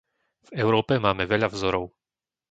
[0.49, 1.85] V Európe máme veľa vzorov.